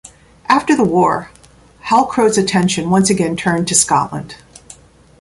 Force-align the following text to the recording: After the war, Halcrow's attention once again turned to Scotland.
After 0.49 0.75
the 0.75 0.83
war, 0.83 1.29
Halcrow's 1.83 2.35
attention 2.35 2.89
once 2.89 3.11
again 3.11 3.37
turned 3.37 3.67
to 3.67 3.75
Scotland. 3.75 4.35